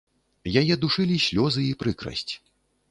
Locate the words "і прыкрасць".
1.67-2.33